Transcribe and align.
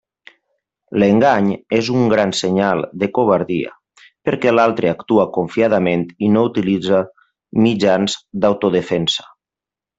L'engany 1.01 1.51
és 1.79 1.91
un 1.95 2.07
gran 2.13 2.33
senyal 2.37 2.81
de 3.03 3.09
covardia, 3.17 3.75
perquè 4.29 4.55
l'altre 4.55 4.91
actua 4.95 5.29
confiadament 5.37 6.09
i 6.29 6.33
no 6.39 6.49
utilitza 6.51 7.05
mitjans 7.69 8.21
d'autodefensa. 8.43 9.33